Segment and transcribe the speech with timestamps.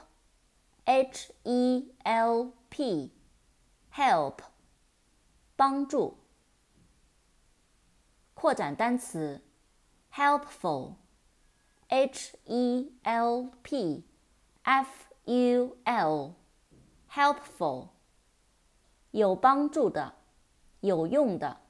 [0.85, 4.39] H E L P，help，
[5.55, 6.17] 帮助。
[8.33, 9.41] 扩展单词
[10.13, 14.03] ，helpful，H E L P
[14.63, 17.87] F U L，helpful，
[19.11, 20.15] 有帮助的，
[20.81, 21.61] 有用的。